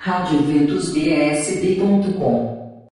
radioventusbsb.com 0.00 2.86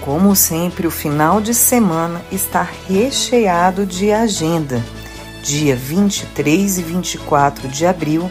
Como 0.00 0.36
sempre, 0.36 0.86
o 0.86 0.90
final 0.90 1.40
de 1.40 1.52
semana 1.52 2.22
está 2.30 2.62
recheado 2.62 3.84
de 3.84 4.12
agenda. 4.12 4.80
Dia 5.42 5.74
23 5.74 6.78
e 6.78 6.82
24 6.82 7.66
de 7.66 7.84
abril, 7.84 8.30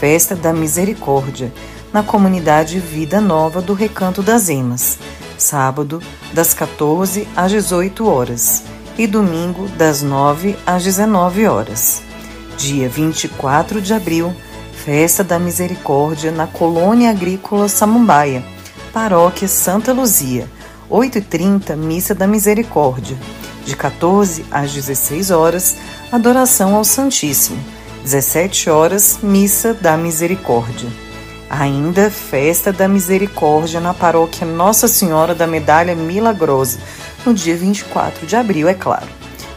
Festa 0.00 0.34
da 0.34 0.54
Misericórdia, 0.54 1.52
na 1.92 2.02
comunidade 2.02 2.80
Vida 2.80 3.20
Nova 3.20 3.60
do 3.60 3.74
Recanto 3.74 4.22
das 4.22 4.48
Emas. 4.48 4.98
Sábado, 5.36 6.02
das 6.32 6.54
14 6.54 7.28
às 7.36 7.52
18 7.52 8.08
horas 8.08 8.64
e 8.96 9.06
domingo, 9.06 9.68
das 9.76 10.00
9 10.02 10.56
às 10.64 10.84
19 10.84 11.46
horas. 11.46 12.02
Dia 12.62 12.88
24 12.88 13.82
de 13.82 13.92
abril, 13.92 14.32
Festa 14.84 15.24
da 15.24 15.36
Misericórdia 15.36 16.30
na 16.30 16.46
Colônia 16.46 17.10
Agrícola 17.10 17.68
Samambaia, 17.68 18.44
Paróquia 18.92 19.48
Santa 19.48 19.92
Luzia, 19.92 20.48
8h30, 20.88 21.74
Missa 21.74 22.14
da 22.14 22.24
Misericórdia. 22.24 23.18
De 23.64 23.74
14 23.74 24.44
às 24.48 24.72
16 24.72 25.32
horas, 25.32 25.76
Adoração 26.12 26.76
ao 26.76 26.84
Santíssimo. 26.84 27.58
17 28.04 28.70
horas, 28.70 29.18
Missa 29.20 29.74
da 29.74 29.96
Misericórdia. 29.96 30.88
Ainda 31.50 32.12
Festa 32.12 32.72
da 32.72 32.86
Misericórdia 32.86 33.80
na 33.80 33.92
Paróquia 33.92 34.46
Nossa 34.46 34.86
Senhora 34.86 35.34
da 35.34 35.48
Medalha 35.48 35.96
Milagrosa, 35.96 36.78
no 37.26 37.34
dia 37.34 37.56
24 37.56 38.24
de 38.24 38.36
abril, 38.36 38.68
é 38.68 38.74
claro, 38.74 39.08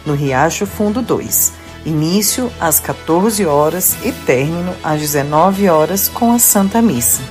no 0.04 0.16
Riacho 0.16 0.66
Fundo 0.66 1.04
2. 1.04 1.65
Início 1.86 2.52
às 2.60 2.80
14 2.80 3.46
horas 3.46 3.96
e 4.04 4.12
término 4.12 4.74
às 4.84 5.00
19 5.00 5.70
horas 5.70 6.08
com 6.10 6.32
a 6.32 6.40
Santa 6.40 6.82
Missa. 6.82 7.22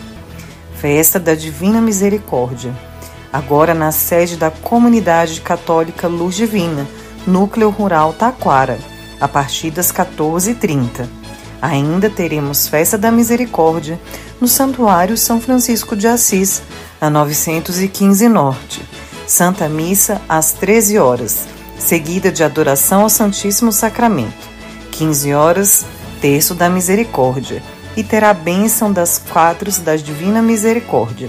Festa 0.77 1.19
da 1.19 1.35
Divina 1.35 1.81
Misericórdia. 1.81 2.73
Agora 3.33 3.75
na 3.75 3.91
sede 3.91 4.37
da 4.37 4.53
Comunidade 4.53 5.41
Católica 5.41 6.07
Luz 6.07 6.37
Divina, 6.37 6.87
Núcleo 7.27 7.69
Rural 7.69 8.13
Taquara, 8.13 8.79
a 9.21 9.27
partir 9.27 9.73
das 9.73 9.91
14h30. 9.91 11.09
Ainda 11.61 12.09
teremos 12.09 12.69
Festa 12.69 12.97
da 12.97 13.11
Misericórdia 13.11 13.99
no 14.41 14.47
Santuário 14.47 15.17
São 15.17 15.41
Francisco 15.41 15.97
de 15.97 16.07
Assis, 16.07 16.63
a 17.01 17.11
915 17.11 18.29
Norte. 18.29 18.83
Santa 19.27 19.69
Missa 19.69 20.21
às 20.29 20.53
13 20.53 20.99
horas, 20.99 21.47
seguida 21.85 22.33
de 22.33 22.43
adoração 22.43 23.03
ao 23.03 23.11
Santíssimo 23.11 23.71
Sacramento. 23.71 24.49
15 24.91 25.35
horas, 25.35 25.85
Terço 26.19 26.55
da 26.55 26.71
Misericórdia, 26.71 27.63
e 27.95 28.03
terá 28.03 28.31
a 28.31 28.35
bênção 28.35 28.91
das 28.91 29.19
quatro 29.19 29.71
da 29.83 29.95
Divina 29.95 30.41
Misericórdia. 30.41 31.29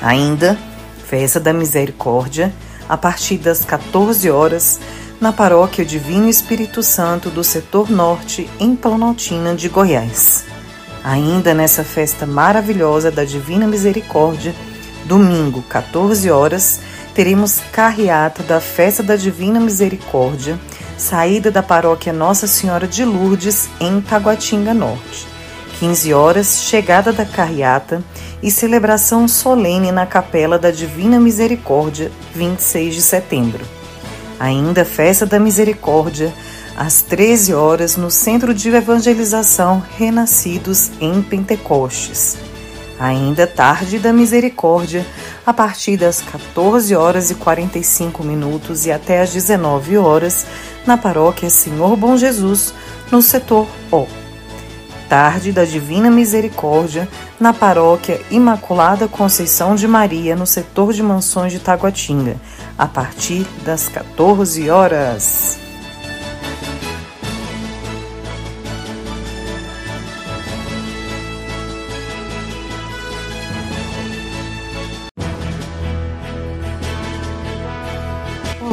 Ainda, 0.00 0.58
Festa 1.06 1.38
da 1.38 1.52
Misericórdia, 1.52 2.54
a 2.88 2.96
partir 2.96 3.36
das 3.36 3.66
14 3.66 4.30
horas, 4.30 4.80
na 5.20 5.30
Paróquia 5.30 5.84
Divino 5.84 6.26
Espírito 6.26 6.82
Santo 6.82 7.28
do 7.28 7.44
Setor 7.44 7.90
Norte, 7.90 8.48
em 8.58 8.74
Planaltina 8.74 9.54
de 9.54 9.68
Goiás. 9.68 10.46
Ainda 11.04 11.52
nessa 11.52 11.84
festa 11.84 12.24
maravilhosa 12.24 13.10
da 13.10 13.24
Divina 13.24 13.66
Misericórdia, 13.66 14.54
domingo, 15.04 15.60
14 15.68 16.30
horas, 16.30 16.80
teremos 17.14 17.60
carreata 17.72 18.42
da 18.42 18.60
Festa 18.60 19.02
da 19.02 19.16
Divina 19.16 19.60
Misericórdia, 19.60 20.58
saída 20.96 21.50
da 21.50 21.62
paróquia 21.62 22.12
Nossa 22.12 22.46
Senhora 22.46 22.86
de 22.86 23.04
Lourdes, 23.04 23.68
em 23.80 24.00
Taguatinga 24.00 24.72
Norte. 24.72 25.26
15 25.78 26.14
horas, 26.14 26.62
chegada 26.62 27.12
da 27.12 27.24
carreata 27.24 28.02
e 28.42 28.50
celebração 28.50 29.26
solene 29.26 29.90
na 29.90 30.06
Capela 30.06 30.58
da 30.58 30.70
Divina 30.70 31.18
Misericórdia, 31.18 32.10
26 32.34 32.94
de 32.94 33.02
setembro. 33.02 33.64
Ainda 34.38 34.84
Festa 34.84 35.26
da 35.26 35.38
Misericórdia, 35.38 36.32
às 36.76 37.02
13 37.02 37.52
horas, 37.54 37.96
no 37.96 38.10
Centro 38.10 38.54
de 38.54 38.68
Evangelização 38.70 39.82
Renascidos 39.98 40.90
em 41.00 41.20
Pentecostes. 41.20 42.36
Ainda 43.02 43.48
Tarde 43.48 43.98
da 43.98 44.12
Misericórdia, 44.12 45.04
a 45.44 45.52
partir 45.52 45.96
das 45.96 46.22
14 46.22 46.94
horas 46.94 47.32
e 47.32 47.34
45 47.34 48.22
minutos 48.22 48.86
e 48.86 48.92
até 48.92 49.20
às 49.20 49.32
19 49.32 49.98
horas, 49.98 50.46
na 50.86 50.96
paróquia 50.96 51.50
Senhor 51.50 51.96
Bom 51.96 52.16
Jesus, 52.16 52.72
no 53.10 53.20
setor 53.20 53.66
O. 53.90 54.06
Tarde 55.08 55.50
da 55.50 55.64
Divina 55.64 56.12
Misericórdia, 56.12 57.08
na 57.40 57.52
paróquia 57.52 58.20
Imaculada 58.30 59.08
Conceição 59.08 59.74
de 59.74 59.88
Maria, 59.88 60.36
no 60.36 60.46
setor 60.46 60.92
de 60.92 61.02
Mansões 61.02 61.52
de 61.52 61.58
Taguatinga, 61.58 62.36
a 62.78 62.86
partir 62.86 63.44
das 63.64 63.88
14 63.88 64.70
horas. 64.70 65.71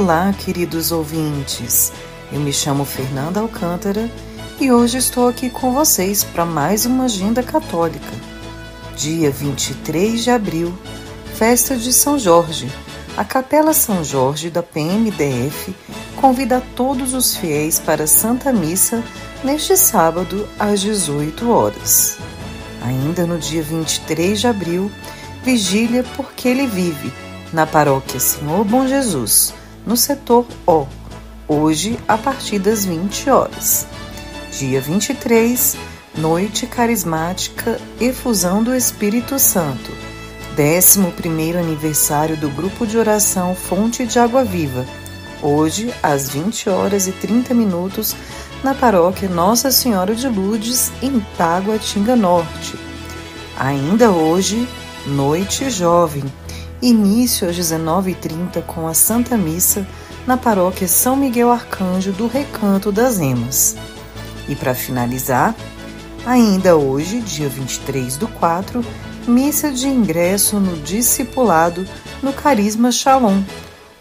Olá, 0.02 0.34
queridos 0.34 0.94
ouvintes. 0.94 1.92
Eu 2.32 2.40
me 2.40 2.54
chamo 2.54 2.86
Fernanda 2.86 3.42
Alcântara 3.42 4.10
e 4.58 4.72
hoje 4.72 4.98
estou 4.98 5.28
aqui 5.28 5.50
com 5.50 5.74
vocês 5.74 6.24
para 6.24 6.46
mais 6.46 6.86
uma 6.86 7.04
agenda 7.04 7.44
católica. 7.44 8.10
Dia 8.96 9.30
23 9.30 10.24
de 10.24 10.32
abril, 10.32 10.74
festa 11.36 11.76
de 11.76 11.92
São 11.92 12.18
Jorge. 12.18 12.72
A 13.18 13.26
Capela 13.26 13.74
São 13.74 14.02
Jorge 14.02 14.50
da 14.50 14.64
PMDF 14.64 15.76
convida 16.16 16.64
todos 16.78 17.14
os 17.14 17.36
fiéis 17.36 17.78
para 17.78 18.08
Santa 18.08 18.54
Missa 18.54 19.04
neste 19.44 19.76
sábado 19.76 20.48
às 20.58 20.80
18 20.80 21.52
horas. 21.52 22.18
Ainda 22.82 23.28
no 23.28 23.38
dia 23.38 23.62
23 23.62 24.40
de 24.40 24.48
abril, 24.48 24.90
vigília 25.44 26.06
porque 26.16 26.48
ele 26.48 26.68
vive 26.68 27.12
na 27.52 27.68
paróquia 27.68 28.18
Senhor 28.18 28.64
Bom 28.64 28.88
Jesus 28.88 29.59
no 29.86 29.98
setor 29.98 30.46
O, 30.68 30.86
hoje 31.48 32.00
a 32.08 32.18
partir 32.18 32.60
das 32.60 32.86
20 32.86 33.30
horas. 33.30 33.88
Dia 34.52 34.82
23, 34.82 35.78
Noite 36.18 36.66
Carismática 36.68 37.80
Efusão 38.00 38.64
do 38.64 38.76
Espírito 38.76 39.40
Santo, 39.40 39.92
11 40.58 41.58
aniversário 41.58 42.36
do 42.36 42.50
Grupo 42.50 42.86
de 42.86 42.98
Oração 42.98 43.56
Fonte 43.56 44.06
de 44.06 44.20
Água 44.20 44.44
Viva, 44.44 44.86
hoje 45.42 45.94
às 46.04 46.30
20 46.30 46.70
horas 46.70 47.08
e 47.08 47.12
30 47.12 47.54
minutos, 47.54 48.16
na 48.64 48.74
paróquia 48.74 49.30
Nossa 49.30 49.72
Senhora 49.72 50.14
de 50.14 50.28
Lourdes, 50.28 50.92
em 51.02 51.20
Taguatinga 51.38 52.16
Norte. 52.16 52.78
Ainda 53.58 54.12
hoje, 54.12 54.68
Noite 55.06 55.70
Jovem, 55.70 56.24
Início 56.82 57.50
às 57.50 57.58
19h30 57.58 58.62
com 58.62 58.88
a 58.88 58.94
Santa 58.94 59.38
Missa 59.38 59.86
na 60.26 60.38
paróquia 60.38 60.88
São 60.88 61.16
Miguel 61.16 61.52
Arcanjo 61.52 62.14
do 62.14 62.26
Recanto 62.26 62.90
das 62.90 63.20
Emas. 63.20 63.76
E 64.48 64.56
para 64.56 64.74
finalizar, 64.74 65.54
ainda 66.26 66.78
hoje, 66.78 67.20
dia 67.20 67.50
23 67.50 68.16
do 68.16 68.30
4, 68.30 68.84
missa 69.28 69.72
de 69.72 69.88
ingresso 69.90 70.58
no 70.58 70.78
discipulado 70.78 71.86
no 72.24 72.32
Carisma 72.32 72.92
Shalom. 72.92 73.44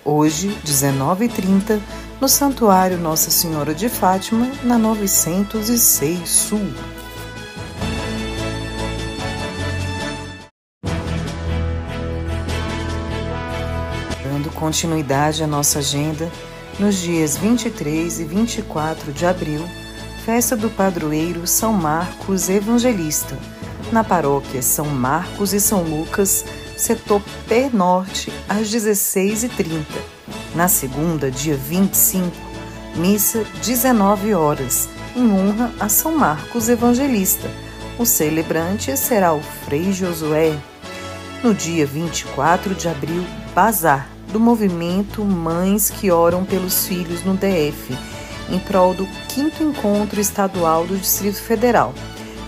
Hoje, 0.04 0.56
19h30, 0.64 1.80
no 2.20 2.28
Santuário 2.28 2.96
Nossa 2.96 3.30
Senhora 3.30 3.74
de 3.74 3.88
Fátima, 3.88 4.48
na 4.62 4.78
906 4.78 6.28
Sul. 6.28 6.72
Continuidade 14.68 15.42
à 15.42 15.46
nossa 15.46 15.78
agenda, 15.78 16.30
nos 16.78 16.96
dias 16.96 17.38
23 17.38 18.20
e 18.20 18.24
24 18.24 19.14
de 19.14 19.24
abril, 19.24 19.66
festa 20.26 20.54
do 20.54 20.68
padroeiro 20.68 21.46
São 21.46 21.72
Marcos 21.72 22.50
Evangelista, 22.50 23.34
na 23.90 24.04
paróquia 24.04 24.60
São 24.60 24.84
Marcos 24.84 25.54
e 25.54 25.60
São 25.60 25.82
Lucas, 25.84 26.44
setor 26.76 27.22
P 27.48 27.70
Norte, 27.72 28.30
às 28.46 28.68
16h30. 28.70 29.86
Na 30.54 30.68
segunda, 30.68 31.30
dia 31.30 31.56
25, 31.56 32.30
missa 32.94 33.46
19 33.64 34.34
horas, 34.34 34.86
em 35.16 35.32
honra 35.32 35.72
a 35.80 35.88
São 35.88 36.14
Marcos 36.14 36.68
Evangelista. 36.68 37.48
O 37.98 38.04
celebrante 38.04 38.94
será 38.98 39.32
o 39.32 39.40
Frei 39.40 39.94
Josué. 39.94 40.54
No 41.42 41.54
dia 41.54 41.86
24 41.86 42.74
de 42.74 42.86
abril, 42.86 43.24
bazar 43.54 44.17
do 44.32 44.38
movimento 44.38 45.24
Mães 45.24 45.90
que 45.90 46.10
Oram 46.10 46.44
pelos 46.44 46.86
Filhos 46.86 47.24
no 47.24 47.34
DF, 47.34 47.96
em 48.50 48.58
prol 48.58 48.94
do 48.94 49.06
5 49.28 49.62
Encontro 49.62 50.20
Estadual 50.20 50.86
do 50.86 50.96
Distrito 50.96 51.40
Federal. 51.40 51.94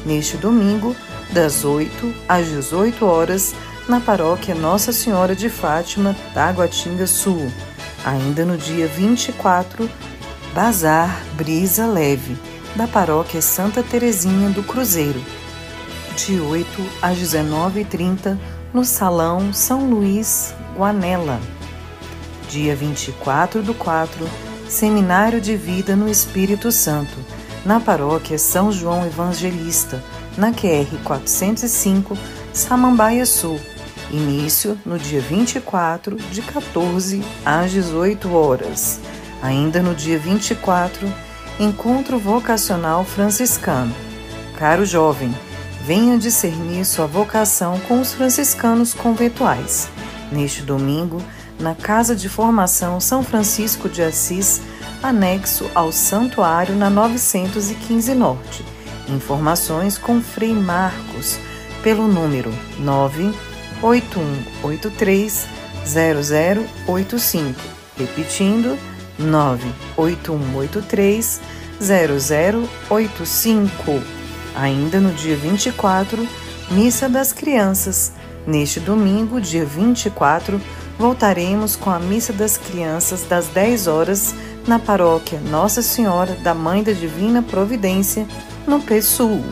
neste 0.05 0.37
domingo, 0.37 0.97
das 1.33 1.65
8 1.65 2.15
às 2.29 2.47
18 2.47 3.05
horas, 3.05 3.55
na 3.89 4.01
paróquia 4.01 4.55
Nossa 4.55 4.93
Senhora 4.93 5.35
de 5.35 5.49
Fátima, 5.49 6.17
Taguatinga 6.33 7.07
Sul. 7.07 7.51
Ainda 8.05 8.45
no 8.45 8.57
dia 8.57 8.87
24, 8.87 9.89
Bazar 10.55 11.23
Brisa 11.35 11.87
Leve, 11.87 12.37
da 12.77 12.87
paróquia 12.87 13.43
Santa 13.43 13.83
Terezinha 13.83 14.49
do 14.51 14.63
Cruzeiro, 14.63 15.21
de 16.17 16.41
8 16.41 16.67
às 17.03 17.19
19h30, 17.19 18.39
no 18.73 18.85
Salão 18.85 19.53
São 19.53 19.91
Luís, 19.91 20.55
Guanela. 20.77 21.41
Dia 22.51 22.75
24 22.75 23.63
do 23.63 23.73
4, 23.73 24.29
Seminário 24.69 25.41
de 25.41 25.55
Vida 25.55 25.95
no 25.95 26.09
Espírito 26.09 26.73
Santo, 26.73 27.17
na 27.65 27.79
paróquia 27.79 28.37
São 28.39 28.73
João 28.73 29.07
Evangelista, 29.07 30.03
na 30.37 30.51
QR 30.51 30.89
405, 31.05 32.19
Samambaia 32.53 33.25
Sul. 33.25 33.61
Início 34.11 34.77
no 34.85 34.99
dia 34.99 35.21
24, 35.21 36.17
de 36.17 36.43
14 36.43 37.23
às 37.47 37.71
18 37.71 38.35
horas. 38.35 38.99
Ainda 39.41 39.81
no 39.81 39.95
dia 39.95 40.19
24, 40.19 41.07
Encontro 41.61 42.19
Vocacional 42.19 43.05
Franciscano. 43.05 43.95
Caro 44.59 44.85
jovem, 44.85 45.33
venha 45.87 46.19
discernir 46.19 46.85
sua 46.85 47.07
vocação 47.07 47.79
com 47.87 48.01
os 48.01 48.13
franciscanos 48.13 48.93
conventuais. 48.93 49.89
Neste 50.33 50.63
domingo, 50.63 51.23
na 51.61 51.75
Casa 51.75 52.17
de 52.17 52.29
Formação 52.29 53.01
São 53.01 53.23
Francisco 53.23 53.89
de 53.89 54.03
Assis, 54.03 54.61
anexo 55.03 55.71
ao 55.75 55.91
Santuário 55.93 56.75
na 56.75 56.91
915 56.91 58.15
Norte. 58.15 58.65
Informações 59.09 59.97
com 59.99 60.21
Frei 60.21 60.53
Marcos, 60.55 61.39
pelo 61.83 62.09
número 62.09 62.53
98183 62.79 65.47
0085. 65.87 67.61
Repetindo, 67.97 68.77
98183 69.19 71.41
0085. 71.81 74.03
Ainda 74.55 75.01
no 75.01 75.13
dia 75.13 75.37
24, 75.37 76.29
Missa 76.71 77.09
das 77.09 77.33
Crianças. 77.33 78.13
Neste 78.47 78.79
domingo, 78.81 79.41
dia 79.41 79.65
24, 79.65 80.61
voltaremos 81.01 81.77
com 81.77 81.89
a 81.89 81.99
Missa 81.99 82.31
das 82.31 82.59
Crianças 82.59 83.25
das 83.25 83.47
10 83.47 83.87
horas 83.87 84.35
na 84.67 84.79
paróquia 84.79 85.41
Nossa 85.41 85.81
Senhora 85.81 86.35
da 86.35 86.53
Mãe 86.53 86.83
da 86.83 86.93
Divina 86.93 87.41
Providência, 87.43 88.27
no 88.67 88.83
PSUL. 88.83 89.43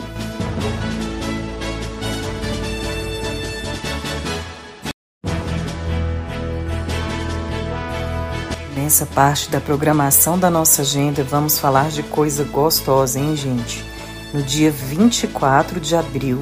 Nessa 8.75 9.07
parte 9.07 9.49
da 9.49 9.59
programação 9.59 10.37
da 10.37 10.51
nossa 10.51 10.83
agenda, 10.83 11.23
vamos 11.23 11.57
falar 11.57 11.89
de 11.89 12.03
coisa 12.03 12.43
gostosa, 12.43 13.19
hein, 13.19 13.35
gente? 13.35 13.83
No 14.31 14.43
dia 14.43 14.69
24 14.69 15.79
de 15.79 15.95
abril, 15.95 16.39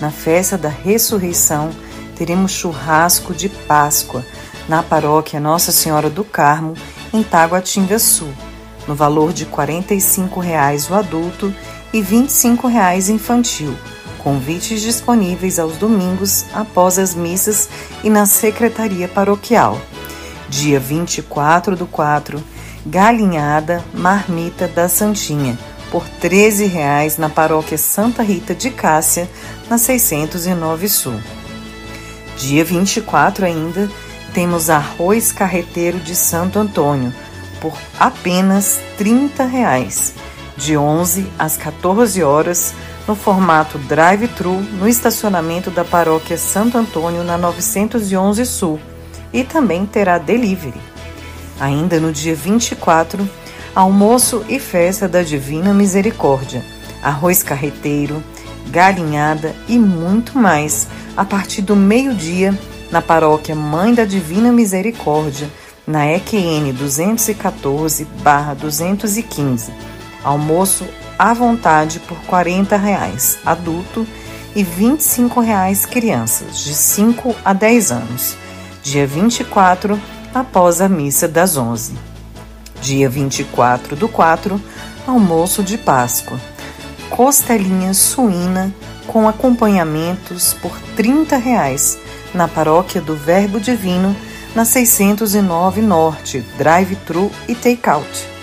na 0.00 0.10
festa 0.10 0.56
da 0.56 0.70
ressurreição, 0.70 1.70
teremos 2.16 2.52
churrasco 2.52 3.34
de 3.34 3.50
Páscoa 3.50 4.24
na 4.68 4.82
paróquia 4.82 5.40
Nossa 5.40 5.72
Senhora 5.72 6.10
do 6.10 6.24
Carmo, 6.24 6.74
em 7.12 7.22
Taguatinga 7.22 7.98
Sul, 7.98 8.32
no 8.86 8.94
valor 8.94 9.32
de 9.32 9.46
45 9.46 10.40
reais 10.40 10.90
o 10.90 10.94
adulto 10.94 11.52
e 11.92 12.00
25 12.00 12.66
reais 12.66 13.08
infantil. 13.08 13.74
Convites 14.18 14.80
disponíveis 14.80 15.58
aos 15.58 15.76
domingos 15.76 16.46
após 16.52 16.98
as 16.98 17.14
missas 17.14 17.68
e 18.02 18.10
na 18.10 18.26
secretaria 18.26 19.06
paroquial. 19.06 19.80
Dia 20.48 20.80
24 20.80 21.76
do 21.76 21.86
4, 21.86 22.42
galinhada 22.84 23.84
marmita 23.94 24.66
da 24.66 24.88
Santinha, 24.88 25.58
por 25.90 26.06
13 26.20 26.66
reais 26.66 27.16
na 27.16 27.28
paróquia 27.28 27.78
Santa 27.78 28.22
Rita 28.22 28.54
de 28.54 28.70
Cássia, 28.70 29.28
na 29.70 29.78
609 29.78 30.88
Sul. 30.88 31.20
Dia 32.36 32.64
24 32.64 33.46
ainda, 33.46 33.88
temos 34.36 34.68
arroz 34.68 35.32
carreteiro 35.32 35.98
de 35.98 36.14
Santo 36.14 36.58
Antônio, 36.58 37.10
por 37.58 37.72
apenas 37.98 38.78
30 38.98 39.46
reais, 39.46 40.12
de 40.58 40.76
11 40.76 41.26
às 41.38 41.56
14 41.56 42.22
horas, 42.22 42.74
no 43.08 43.16
formato 43.16 43.78
drive-thru 43.78 44.60
no 44.78 44.86
estacionamento 44.86 45.70
da 45.70 45.86
paróquia 45.86 46.36
Santo 46.36 46.76
Antônio 46.76 47.24
na 47.24 47.38
911 47.38 48.44
Sul 48.44 48.78
e 49.32 49.42
também 49.42 49.86
terá 49.86 50.18
delivery. 50.18 50.82
Ainda 51.58 51.98
no 51.98 52.12
dia 52.12 52.34
24, 52.34 53.26
almoço 53.74 54.44
e 54.50 54.60
festa 54.60 55.08
da 55.08 55.22
Divina 55.22 55.72
Misericórdia, 55.72 56.62
arroz 57.02 57.42
carreteiro, 57.42 58.22
galinhada 58.68 59.56
e 59.66 59.78
muito 59.78 60.36
mais 60.36 60.88
a 61.16 61.24
partir 61.24 61.62
do 61.62 61.74
meio-dia 61.74 62.54
na 62.90 63.02
paróquia 63.02 63.54
Mãe 63.54 63.94
da 63.94 64.04
Divina 64.04 64.50
Misericórdia, 64.52 65.48
na 65.86 66.06
EQN 66.06 66.72
214/215. 66.72 69.70
Almoço 70.24 70.84
à 71.18 71.32
vontade 71.32 71.98
por 72.00 72.18
40 72.26 72.76
reais, 72.76 73.38
adulto 73.44 74.06
e 74.54 74.62
25 74.62 75.40
reais 75.40 75.86
crianças 75.86 76.58
de 76.58 76.74
5 76.74 77.34
a 77.44 77.52
10 77.52 77.92
anos. 77.92 78.36
Dia 78.82 79.06
24, 79.06 80.00
após 80.34 80.80
a 80.80 80.88
missa 80.88 81.28
das 81.28 81.56
11. 81.56 81.94
Dia 82.80 83.08
24 83.08 83.94
do 83.96 84.08
4, 84.08 84.60
almoço 85.06 85.62
de 85.62 85.78
Páscoa. 85.78 86.40
Costelinha 87.10 87.94
suína 87.94 88.74
com 89.06 89.28
acompanhamentos 89.28 90.52
por 90.54 90.76
30 90.96 91.36
reais 91.36 91.96
na 92.36 92.46
paróquia 92.46 93.00
do 93.00 93.16
Verbo 93.16 93.58
Divino, 93.58 94.14
na 94.54 94.64
609 94.64 95.82
Norte, 95.82 96.40
drive-thru 96.56 97.30
e 97.48 97.54
take-out 97.54 98.36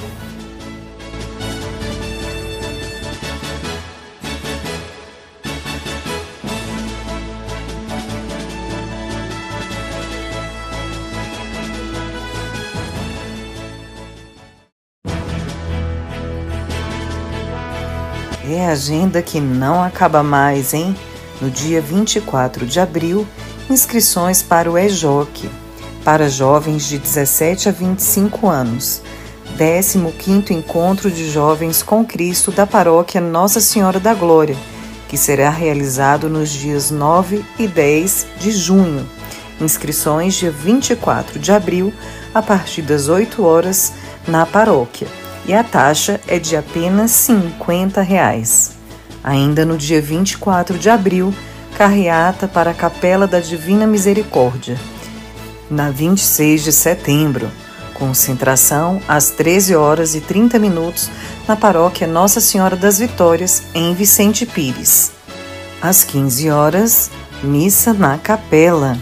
É 18.51 18.65
agenda 18.67 19.21
que 19.21 19.39
não 19.41 19.83
acaba 19.83 20.23
mais, 20.23 20.73
hein? 20.73 20.97
No 21.39 21.51
dia 21.51 21.83
24 21.83 22.65
de 22.65 22.81
abril, 22.81 23.29
inscrições 23.69 24.41
para 24.41 24.71
o 24.71 24.79
EJOC, 24.79 25.51
para 26.03 26.31
jovens 26.31 26.87
de 26.87 26.97
17 26.97 27.69
a 27.69 27.73
25 27.73 28.49
anos. 28.49 29.03
15º 29.59 30.53
Encontro 30.53 31.11
de 31.11 31.31
Jovens 31.31 31.83
com 31.83 32.03
Cristo 32.03 32.51
da 32.51 32.67
Paróquia 32.67 33.21
Nossa 33.21 33.61
Senhora 33.61 34.01
da 34.01 34.15
Glória, 34.15 34.57
que 35.09 35.19
será 35.19 35.51
realizado 35.51 36.31
nos 36.31 36.49
dias 36.49 36.91
9 36.91 37.45
e 37.59 37.69
10 37.69 38.27
de 38.39 38.51
junho. 38.51 39.07
Inscrições 39.61 40.35
dia 40.35 40.51
24 40.51 41.39
de 41.39 41.53
abril, 41.53 41.93
a 42.35 42.41
partir 42.41 42.81
das 42.81 43.09
8 43.09 43.45
horas, 43.45 43.93
na 44.27 44.47
paróquia 44.47 45.18
e 45.49 45.55
a 45.55 45.65
taxa 45.65 46.21
é 46.29 46.39
de 46.39 46.55
apenas 46.55 47.11
50 47.11 48.03
reais. 48.03 48.73
Ainda 49.25 49.65
no 49.65 49.79
dia 49.79 50.01
24 50.01 50.79
de 50.79 50.91
abril, 50.91 51.35
carreata 51.77 52.47
para 52.47 52.71
a 52.71 52.75
Capela 52.75 53.27
da 53.27 53.41
Divina 53.41 53.87
Misericórdia. 53.87 54.79
Na 55.71 55.91
26 55.91 56.65
de 56.65 56.73
setembro, 56.73 57.51
concentração 57.95 59.01
às 59.09 59.31
13 59.31 59.75
horas 59.75 60.15
e 60.15 60.21
30 60.21 60.59
minutos 60.59 61.11
na 61.47 61.57
paróquia 61.57 62.07
Nossa 62.07 62.41
Senhora 62.41 62.77
das 62.77 62.99
Vitórias, 62.99 63.63
em 63.75 63.95
Vicente 63.95 64.45
Pires. 64.45 65.13
Às 65.81 66.05
15 66.05 66.51
horas, 66.51 67.11
missa 67.43 67.95
na 67.95 68.19
capela. 68.19 68.99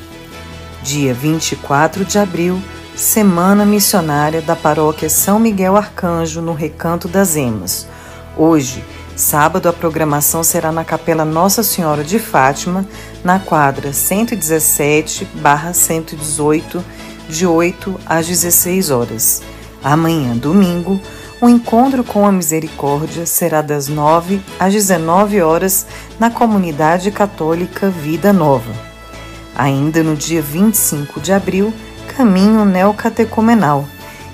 Dia 0.82 1.12
24 1.12 2.04
de 2.04 2.18
abril, 2.18 2.62
Semana 2.96 3.64
Missionária 3.66 4.40
da 4.40 4.56
Paróquia 4.56 5.10
São 5.10 5.38
Miguel 5.38 5.76
Arcanjo, 5.76 6.40
no 6.40 6.54
Recanto 6.54 7.06
das 7.06 7.36
Emas. 7.36 7.86
Hoje, 8.34 8.82
sábado, 9.14 9.68
a 9.68 9.72
programação 9.72 10.42
será 10.42 10.72
na 10.72 10.82
Capela 10.82 11.26
Nossa 11.26 11.62
Senhora 11.62 12.02
de 12.02 12.18
Fátima, 12.18 12.86
na 13.22 13.38
quadra 13.38 13.92
117/118, 13.92 16.82
de 17.28 17.46
8 17.46 18.00
às 18.06 18.26
16 18.26 18.90
horas. 18.90 19.42
Amanhã, 19.84 20.34
domingo, 20.34 20.98
o 21.38 21.50
encontro 21.50 22.02
com 22.02 22.26
a 22.26 22.32
misericórdia 22.32 23.26
será 23.26 23.60
das 23.60 23.88
9 23.88 24.40
às 24.58 24.72
19 24.72 25.42
horas 25.42 25.86
na 26.18 26.30
comunidade 26.30 27.10
católica 27.10 27.90
Vida 27.90 28.32
Nova. 28.32 28.72
Ainda 29.54 30.02
no 30.02 30.16
dia 30.16 30.40
25 30.40 31.20
de 31.20 31.30
abril, 31.30 31.74
caminho 32.06 32.64
neocatecumenal, 32.64 33.84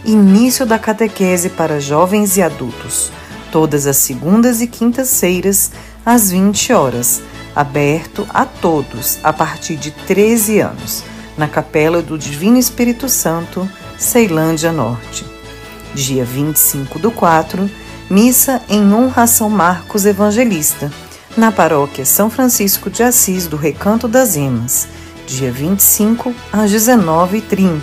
início 0.05 0.65
da 0.65 0.79
catequese 0.79 1.49
para 1.49 1.81
jovens 1.81 2.37
e 2.37 2.43
adultos, 2.43 3.11
todas 3.51 3.87
as 3.87 3.97
segundas 3.97 4.61
e 4.61 4.67
quintas-feiras, 4.67 5.73
às 6.05 6.31
20 6.31 6.73
horas, 6.73 7.23
aberto 7.55 8.27
a 8.31 8.45
todos 8.45 9.19
a 9.23 9.33
partir 9.33 9.77
de 9.77 9.91
13 9.91 10.61
anos, 10.61 11.05
na 11.37 11.49
Capela 11.49 12.03
do 12.03 12.19
Divino 12.19 12.59
Espírito 12.59 13.09
Santo, 13.09 13.69
Ceilândia 13.99 14.73
Norte. 14.73 15.25
Dia 15.95 16.25
25 16.25 16.99
do 16.99 17.11
4, 17.11 17.71
missa 18.09 18.61
em 18.69 18.93
honra 18.93 19.23
a 19.23 19.27
São 19.27 19.49
Marcos 19.51 20.07
Evangelista, 20.07 20.91
na 21.37 21.53
paróquia 21.53 22.05
São 22.05 22.29
Francisco 22.29 22.91
de 22.91 23.03
Assis 23.03 23.47
do 23.47 23.57
Recanto 23.57 24.09
das 24.09 24.37
Emas, 24.37 24.89
dia 25.27 25.51
25 25.51 26.35
às 26.53 26.71
19h30. 26.71 27.81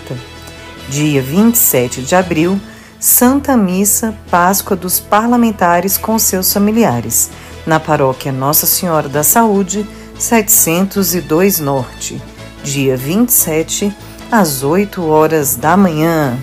Dia 0.90 1.22
27 1.22 2.02
de 2.02 2.16
abril, 2.16 2.60
Santa 3.00 3.56
Missa 3.56 4.16
Páscoa 4.30 4.76
dos 4.76 5.00
Parlamentares 5.00 5.98
com 5.98 6.18
seus 6.18 6.52
familiares, 6.52 7.30
na 7.66 7.80
paróquia 7.80 8.32
Nossa 8.32 8.66
Senhora 8.66 9.08
da 9.08 9.24
Saúde, 9.24 9.88
702 10.18 11.60
Norte, 11.60 12.22
dia 12.64 12.98
27 12.98 13.96
às 14.32 14.64
8 14.64 15.06
horas 15.06 15.56
da 15.56 15.78
manhã. 15.78 16.38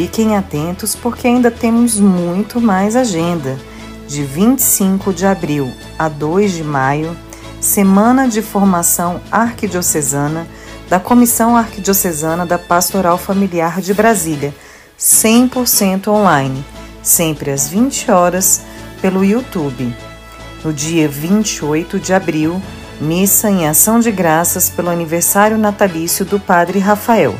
Fiquem 0.00 0.36
atentos 0.36 0.94
porque 0.94 1.26
ainda 1.26 1.50
temos 1.50 1.98
muito 1.98 2.60
mais 2.60 2.94
agenda. 2.94 3.58
De 4.06 4.22
25 4.22 5.12
de 5.12 5.26
abril 5.26 5.72
a 5.98 6.08
2 6.08 6.52
de 6.52 6.62
maio, 6.62 7.16
Semana 7.60 8.28
de 8.28 8.40
Formação 8.40 9.20
Arquidiocesana 9.28 10.46
da 10.88 11.00
Comissão 11.00 11.56
Arquidiocesana 11.56 12.46
da 12.46 12.56
Pastoral 12.56 13.18
Familiar 13.18 13.80
de 13.80 13.92
Brasília, 13.92 14.54
100% 14.96 16.06
online, 16.06 16.64
sempre 17.02 17.50
às 17.50 17.68
20 17.68 18.08
horas 18.12 18.62
pelo 19.02 19.24
YouTube. 19.24 19.92
No 20.62 20.72
dia 20.72 21.08
28 21.08 21.98
de 21.98 22.14
abril, 22.14 22.62
missa 23.00 23.50
em 23.50 23.66
ação 23.66 23.98
de 23.98 24.12
graças 24.12 24.68
pelo 24.68 24.90
aniversário 24.90 25.58
natalício 25.58 26.24
do 26.24 26.38
Padre 26.38 26.78
Rafael 26.78 27.34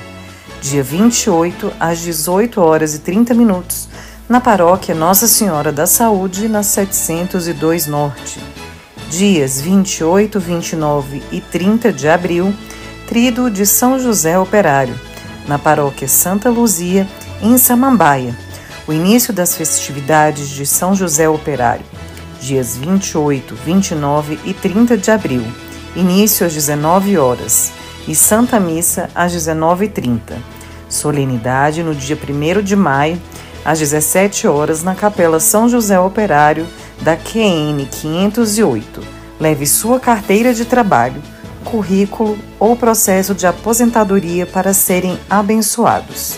dia 0.61 0.83
28, 0.83 1.73
às 1.79 2.01
18 2.01 2.61
horas 2.61 2.95
e 2.95 2.99
30 2.99 3.33
minutos, 3.35 3.89
na 4.29 4.41
paróquia 4.41 4.95
Nossa 4.95 5.27
Senhora 5.27 5.73
da 5.73 5.87
Saúde, 5.87 6.49
na 6.49 6.63
702 6.63 7.87
Norte. 7.87 8.41
Dias 9.09 9.61
28, 9.61 10.39
29 10.39 11.23
e 11.33 11.41
30 11.41 11.93
de 11.93 12.09
abril, 12.09 12.55
Trido 13.07 13.51
de 13.51 13.65
São 13.65 13.99
José 13.99 14.39
Operário, 14.39 14.95
na 15.47 15.59
paróquia 15.59 16.07
Santa 16.07 16.51
Luzia, 16.51 17.09
em 17.41 17.57
Samambaia. 17.57 18.37
O 18.87 18.93
início 18.93 19.33
das 19.33 19.55
festividades 19.55 20.49
de 20.49 20.67
São 20.67 20.95
José 20.95 21.29
Operário, 21.29 21.87
dias 22.41 22.77
28, 22.77 23.55
29 23.55 24.39
e 24.45 24.53
30 24.53 24.99
de 24.99 25.11
abril, 25.11 25.45
início 25.97 26.47
às 26.47 26.53
19 26.53 27.17
horas 27.17 27.73
e 28.09 28.15
Santa 28.15 28.59
Missa 28.59 29.11
às 29.15 29.33
19h30. 29.35 30.37
Solenidade 30.89 31.83
no 31.83 31.95
dia 31.95 32.17
1 32.17 32.63
de 32.63 32.75
maio, 32.75 33.21
às 33.65 33.79
17 33.79 34.49
horas, 34.49 34.83
na 34.83 34.95
Capela 34.95 35.39
São 35.39 35.69
José 35.69 36.01
Operário 36.01 36.67
da 37.03 37.15
QN 37.17 37.87
508. 37.91 39.03
Leve 39.39 39.67
sua 39.67 40.01
carteira 40.01 40.55
de 40.55 40.65
trabalho, 40.65 41.23
currículo 41.65 42.39
ou 42.59 42.75
processo 42.75 43.35
de 43.35 43.47
aposentadoria 43.47 44.47
para 44.47 44.73
serem 44.73 45.19
abençoados. 45.29 46.37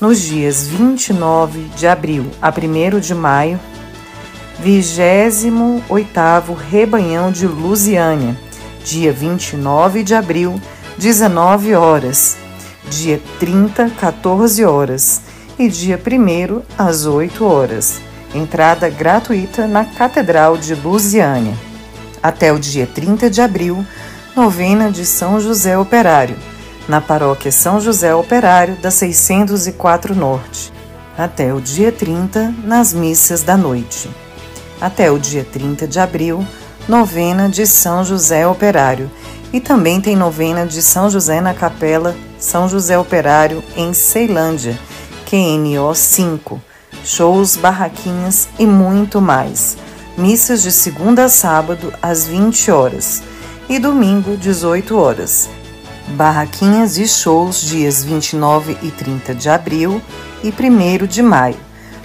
Nos 0.00 0.20
dias 0.20 0.66
29 0.66 1.70
de 1.76 1.86
abril 1.86 2.26
a 2.42 2.50
1 2.50 2.98
de 2.98 3.14
maio, 3.14 3.60
28º 4.62 6.54
Rebanhão 6.54 7.30
de 7.30 7.46
Lusiânia, 7.46 8.36
dia 8.84 9.12
29 9.12 10.02
de 10.02 10.14
abril, 10.14 10.60
19 10.98 11.74
horas, 11.74 12.38
dia 12.88 13.20
30, 13.38 13.90
14 14.00 14.64
horas 14.64 15.20
e 15.58 15.68
dia 15.68 16.00
1 16.00 16.62
às 16.78 17.04
8 17.04 17.44
horas. 17.44 18.00
Entrada 18.34 18.88
gratuita 18.88 19.66
na 19.66 19.84
Catedral 19.84 20.56
de 20.56 20.74
Lusiânia. 20.74 21.54
Até 22.22 22.50
o 22.50 22.58
dia 22.58 22.86
30 22.86 23.28
de 23.28 23.42
abril, 23.42 23.84
novena 24.34 24.90
de 24.90 25.04
São 25.04 25.38
José 25.38 25.76
Operário, 25.76 26.36
na 26.88 27.00
paróquia 27.00 27.52
São 27.52 27.78
José 27.78 28.14
Operário 28.14 28.76
da 28.76 28.90
604 28.90 30.14
Norte. 30.14 30.72
Até 31.16 31.52
o 31.52 31.60
dia 31.60 31.92
30, 31.92 32.54
nas 32.64 32.94
missas 32.94 33.42
da 33.42 33.56
noite. 33.56 34.08
Até 34.80 35.10
o 35.10 35.18
dia 35.18 35.44
30 35.44 35.86
de 35.86 36.00
abril, 36.00 36.44
novena 36.88 37.50
de 37.50 37.66
São 37.66 38.02
José 38.02 38.46
Operário 38.46 39.10
e 39.52 39.60
também 39.60 40.00
tem 40.00 40.16
novena 40.16 40.66
de 40.66 40.82
São 40.82 41.08
José 41.08 41.40
na 41.40 41.54
Capela 41.54 42.14
São 42.38 42.68
José 42.68 42.98
Operário 42.98 43.62
em 43.76 43.92
Ceilândia, 43.92 44.78
QNO 45.28 45.94
5, 45.94 46.60
shows, 47.04 47.56
barraquinhas 47.56 48.48
e 48.58 48.66
muito 48.66 49.20
mais. 49.20 49.76
Missas 50.16 50.62
de 50.62 50.72
segunda 50.72 51.24
a 51.24 51.28
sábado 51.28 51.92
às 52.00 52.26
20 52.26 52.70
horas 52.70 53.22
e 53.68 53.78
domingo 53.78 54.36
18 54.36 54.96
horas. 54.96 55.48
Barraquinhas 56.08 56.98
e 56.98 57.06
shows 57.06 57.60
dias 57.60 58.04
29 58.04 58.78
e 58.82 58.90
30 58.90 59.34
de 59.34 59.48
abril 59.48 60.00
e 60.42 60.48
1 60.48 61.06
de 61.06 61.22
maio. 61.22 61.56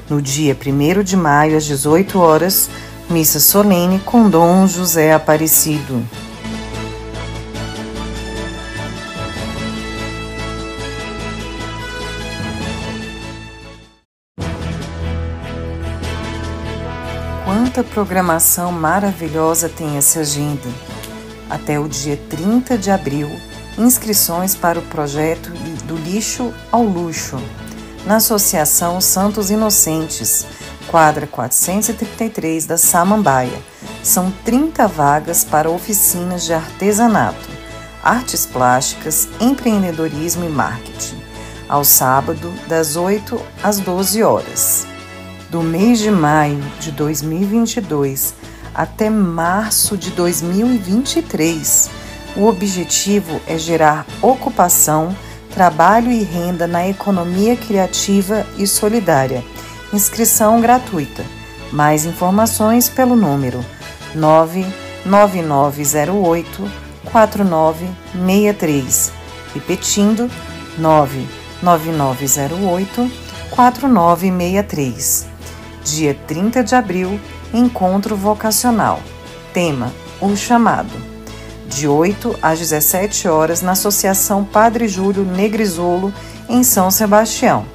No 0.10 0.22
dia 0.22 0.58
1 0.58 1.04
de 1.04 1.16
maio 1.16 1.56
às 1.56 1.64
18 1.66 2.20
horas, 2.20 2.70
missa 3.10 3.40
solene 3.40 4.00
com 4.00 4.30
Dom 4.30 4.68
José 4.68 5.14
Aparecido. 5.14 6.04
Quanta 17.82 17.96
programação 17.96 18.72
maravilhosa 18.72 19.68
tem 19.68 19.98
essa 19.98 20.20
agenda! 20.20 20.70
Até 21.50 21.80
o 21.80 21.90
dia 21.90 22.16
30 22.30 22.78
de 22.78 22.92
abril, 22.92 23.28
inscrições 23.76 24.54
para 24.54 24.78
o 24.78 24.84
projeto 24.84 25.50
Do 25.86 25.96
Lixo 25.96 26.54
ao 26.72 26.84
Luxo, 26.84 27.42
na 28.06 28.18
Associação 28.18 29.02
Santos 29.02 29.50
Inocentes, 29.50 30.46
quadra 30.90 31.26
433 31.26 32.68
da 32.68 32.78
Samambaia. 32.78 33.60
São 34.04 34.32
30 34.46 34.88
vagas 34.88 35.44
para 35.44 35.68
oficinas 35.68 36.44
de 36.44 36.54
artesanato, 36.54 37.50
artes 38.04 38.46
plásticas, 38.46 39.28
empreendedorismo 39.40 40.46
e 40.46 40.50
marketing, 40.50 41.20
ao 41.68 41.84
sábado, 41.84 42.54
das 42.68 42.96
8 42.96 43.42
às 43.64 43.80
12 43.80 44.22
horas 44.22 44.91
do 45.52 45.62
mês 45.62 46.00
de 46.00 46.10
maio 46.10 46.60
de 46.80 46.90
2022 46.92 48.34
até 48.74 49.10
março 49.10 49.98
de 49.98 50.10
2023. 50.12 51.90
O 52.38 52.48
objetivo 52.48 53.42
é 53.46 53.58
gerar 53.58 54.06
ocupação, 54.22 55.14
trabalho 55.54 56.10
e 56.10 56.24
renda 56.24 56.66
na 56.66 56.88
economia 56.88 57.58
criativa 57.58 58.48
e 58.58 58.66
solidária. 58.66 59.44
Inscrição 59.92 60.62
gratuita. 60.62 61.26
Mais 61.74 62.06
informações 62.06 62.88
pelo 62.88 63.18
número 63.18 63.66
99908 64.16 66.72
4963 67.12 69.12
Repetindo, 69.54 70.32
99908 70.78 73.12
4963. 73.52 75.31
Dia 75.84 76.16
30 76.28 76.64
de 76.64 76.76
abril, 76.76 77.20
encontro 77.54 78.16
vocacional. 78.16 79.02
Tema: 79.54 79.92
O 80.20 80.36
chamado. 80.36 81.12
De 81.68 81.88
8 81.88 82.38
às 82.42 82.58
17 82.60 83.28
horas 83.28 83.62
na 83.62 83.72
Associação 83.72 84.44
Padre 84.44 84.88
Júlio 84.88 85.24
Negrisolo, 85.24 86.12
em 86.50 86.64
São 86.64 86.90
Sebastião. 86.92 87.66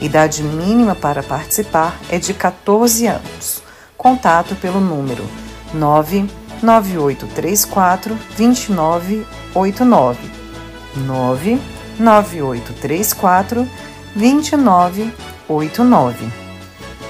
Idade 0.00 0.42
mínima 0.42 0.94
para 0.94 1.22
participar 1.22 1.98
é 2.10 2.18
de 2.18 2.34
14 2.34 3.06
anos. 3.06 3.62
Contato 3.96 4.54
pelo 4.56 4.80
número 4.80 5.24
99834 5.72 8.18
2989 8.36 10.18
99834 10.96 13.68
2989. 14.14 16.43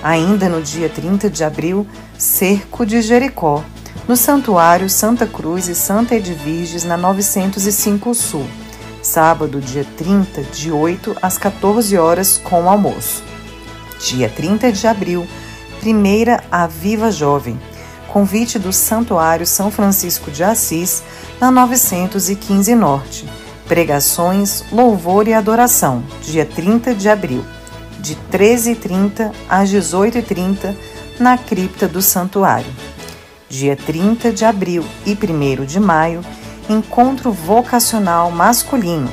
Ainda 0.05 0.51
no 0.51 0.61
dia 0.61 0.91
30 0.91 1.31
de 1.31 1.43
abril, 1.43 1.87
Cerco 2.19 2.85
de 2.85 3.01
Jericó, 3.01 3.65
no 4.07 4.15
Santuário 4.19 4.91
Santa 4.91 5.27
Cruz 5.27 5.67
e 5.67 5.75
Santa 5.75 6.15
Edviges, 6.15 6.85
na 6.85 6.95
905 6.95 8.15
Sul. 8.15 8.47
Sábado, 9.03 9.63
dia 9.63 9.87
30, 9.97 10.43
de 10.43 10.71
8 10.71 11.17
às 11.23 11.39
14 11.39 11.97
horas, 11.97 12.37
com 12.37 12.69
almoço. 12.69 13.23
Dia 13.99 14.29
30 14.29 14.71
de 14.73 14.87
abril, 14.87 15.27
primeira 15.81 16.45
a 16.53 16.67
Viva 16.67 17.11
Jovem. 17.11 17.59
Convite 18.09 18.59
do 18.59 18.75
Santuário 18.75 19.47
São 19.47 19.71
Francisco 19.71 20.31
de 20.31 20.45
Assis, 20.45 21.03
na 21.41 21.51
915 21.51 22.75
Norte 22.75 23.27
Pregações, 23.67 24.63
Louvor 24.71 25.27
e 25.27 25.33
Adoração, 25.33 26.05
dia 26.21 26.45
30 26.45 26.95
de 26.95 27.09
abril, 27.09 27.43
de 28.05 28.17
13h30 28.31 29.33
às 29.49 29.71
18h30, 29.71 30.77
na 31.19 31.39
cripta 31.39 31.89
do 31.89 32.03
Santuário. 32.03 32.71
Dia 33.49 33.75
30 33.75 34.31
de 34.31 34.45
abril 34.45 34.85
e 35.07 35.13
1 35.13 35.65
de 35.65 35.81
maio, 35.81 36.21
encontro 36.69 37.33
vocacional 37.33 38.31
masculino, 38.31 39.11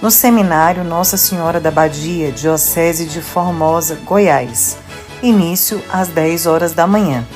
no 0.00 0.10
Seminário 0.10 0.82
Nossa 0.82 1.18
Senhora 1.18 1.60
da 1.60 1.70
Badia, 1.70 2.32
Diocese 2.32 3.04
de 3.04 3.20
Formosa, 3.20 3.98
Goiás. 4.06 4.78
Início 5.22 5.82
às 5.92 6.08
10 6.08 6.46
horas 6.46 6.72
da 6.72 6.86
manhã. 6.86 7.26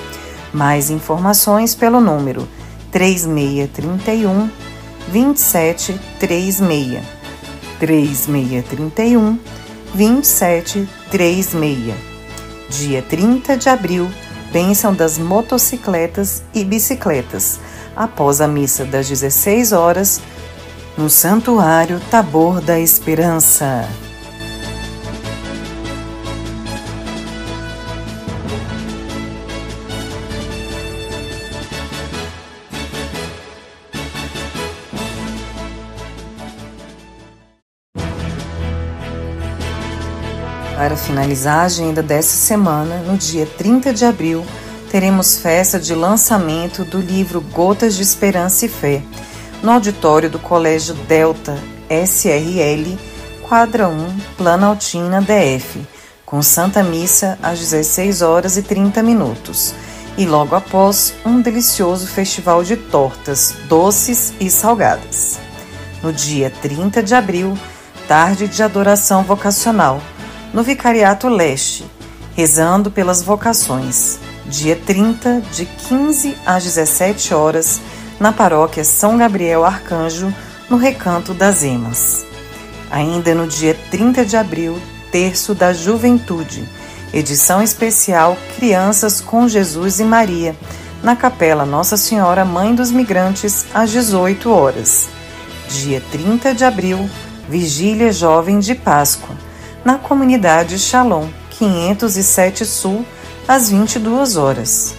Mais 0.54 0.88
informações 0.88 1.74
pelo 1.74 2.00
número 2.00 2.48
3631 2.90 4.48
2736. 5.08 7.02
3631 7.78 9.38
2736. 9.94 11.94
Dia 12.68 13.02
30 13.02 13.56
de 13.56 13.68
abril, 13.68 14.10
bênção 14.52 14.94
das 14.94 15.18
motocicletas 15.18 16.44
e 16.52 16.64
bicicletas, 16.64 17.60
após 17.94 18.40
a 18.40 18.48
missa 18.48 18.84
das 18.84 19.08
16 19.08 19.72
horas, 19.72 20.20
no 20.98 21.08
Santuário 21.08 22.00
Tabor 22.10 22.60
da 22.60 22.76
Esperança. 22.78 23.88
Finalizar 41.04 41.60
a 41.60 41.64
agenda 41.64 42.02
dessa 42.02 42.34
semana, 42.34 42.96
no 42.98 43.16
dia 43.16 43.46
30 43.46 43.92
de 43.92 44.04
abril, 44.06 44.44
teremos 44.90 45.38
festa 45.38 45.78
de 45.78 45.94
lançamento 45.94 46.82
do 46.84 46.98
livro 46.98 47.40
Gotas 47.40 47.94
de 47.94 48.02
Esperança 48.02 48.64
e 48.64 48.68
Fé, 48.68 49.02
no 49.62 49.70
auditório 49.70 50.30
do 50.30 50.38
Colégio 50.38 50.94
Delta 50.94 51.58
SRL, 51.90 52.98
quadra 53.46 53.86
1, 53.86 54.16
Planaltina 54.38 55.20
DF, 55.20 55.86
com 56.24 56.42
Santa 56.42 56.82
Missa 56.82 57.38
às 57.42 57.58
16 57.58 58.22
horas 58.22 58.56
e 58.56 58.62
30 58.62 59.02
minutos. 59.02 59.74
E 60.16 60.24
logo 60.24 60.56
após, 60.56 61.12
um 61.26 61.40
delicioso 61.40 62.06
festival 62.06 62.64
de 62.64 62.76
tortas, 62.76 63.54
doces 63.68 64.32
e 64.40 64.48
salgadas. 64.48 65.38
No 66.02 66.12
dia 66.12 66.50
30 66.62 67.02
de 67.02 67.14
abril, 67.14 67.58
tarde 68.08 68.48
de 68.48 68.62
adoração 68.62 69.22
vocacional 69.22 70.00
no 70.54 70.62
Vicariato 70.62 71.28
Leste, 71.28 71.84
rezando 72.36 72.88
pelas 72.88 73.20
vocações, 73.20 74.20
dia 74.46 74.76
30, 74.76 75.42
de 75.52 75.66
15 75.66 76.36
às 76.46 76.62
17 76.62 77.34
horas, 77.34 77.80
na 78.20 78.32
paróquia 78.32 78.84
São 78.84 79.18
Gabriel 79.18 79.64
Arcanjo, 79.64 80.32
no 80.70 80.76
Recanto 80.76 81.34
das 81.34 81.64
Emas. 81.64 82.24
Ainda 82.88 83.34
no 83.34 83.48
dia 83.48 83.76
30 83.90 84.24
de 84.24 84.36
abril, 84.36 84.80
Terço 85.10 85.56
da 85.56 85.72
Juventude, 85.72 86.68
edição 87.12 87.60
especial 87.60 88.38
Crianças 88.56 89.20
com 89.20 89.48
Jesus 89.48 89.98
e 89.98 90.04
Maria, 90.04 90.54
na 91.02 91.16
Capela 91.16 91.66
Nossa 91.66 91.96
Senhora 91.96 92.44
Mãe 92.44 92.76
dos 92.76 92.92
Migrantes, 92.92 93.66
às 93.74 93.90
18 93.90 94.48
horas. 94.52 95.08
Dia 95.68 96.00
30 96.12 96.54
de 96.54 96.64
abril, 96.64 97.10
Vigília 97.48 98.12
Jovem 98.12 98.60
de 98.60 98.76
Páscoa 98.76 99.34
na 99.84 99.98
comunidade 99.98 100.78
Shalom, 100.78 101.28
507 101.50 102.64
Sul, 102.64 103.04
às 103.46 103.68
22 103.68 104.36
horas. 104.36 104.94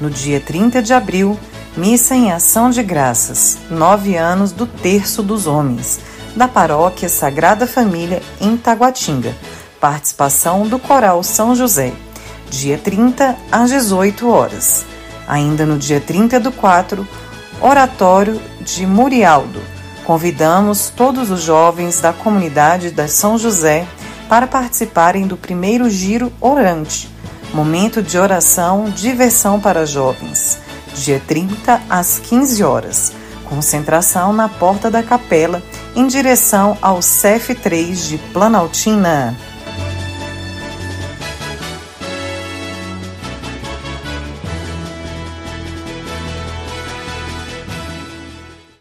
No 0.00 0.10
dia 0.10 0.38
30 0.38 0.82
de 0.82 0.92
abril, 0.92 1.38
missa 1.76 2.14
em 2.14 2.30
ação 2.30 2.68
de 2.68 2.82
graças, 2.82 3.58
nove 3.70 4.16
anos 4.16 4.52
do 4.52 4.66
Terço 4.66 5.22
dos 5.22 5.46
Homens, 5.46 5.98
da 6.36 6.46
Paróquia 6.46 7.08
Sagrada 7.08 7.66
Família 7.66 8.22
em 8.40 8.56
Taguatinga. 8.56 9.34
Participação 9.80 10.66
do 10.66 10.78
Coral 10.78 11.22
São 11.22 11.54
José, 11.54 11.92
dia 12.50 12.76
30 12.76 13.34
às 13.50 13.70
18 13.70 14.28
horas. 14.28 14.84
Ainda 15.26 15.64
no 15.64 15.78
dia 15.78 16.00
30 16.00 16.38
do 16.40 16.52
4, 16.52 17.06
Oratório 17.60 18.40
de 18.60 18.86
Murialdo. 18.86 19.60
Convidamos 20.04 20.92
todos 20.94 21.30
os 21.30 21.42
jovens 21.42 22.00
da 22.00 22.12
comunidade 22.12 22.90
da 22.90 23.06
São 23.06 23.38
José 23.38 23.86
para 24.28 24.46
participarem 24.46 25.26
do 25.26 25.36
primeiro 25.36 25.88
giro 25.88 26.32
orante, 26.40 27.08
momento 27.54 28.02
de 28.02 28.18
oração, 28.18 28.90
diversão 28.90 29.58
para 29.58 29.86
jovens, 29.86 30.58
dia 30.94 31.20
30 31.26 31.82
às 31.88 32.18
15 32.18 32.62
horas. 32.62 33.12
Concentração 33.48 34.30
na 34.30 34.46
porta 34.46 34.90
da 34.90 35.02
capela, 35.02 35.62
em 35.96 36.06
direção 36.06 36.76
ao 36.82 36.98
CEF3 36.98 38.08
de 38.08 38.18
Planaltina. 38.30 39.34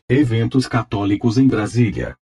Eventos 0.09 0.67
católicos 0.67 1.37
em 1.37 1.47
Brasília. 1.47 2.17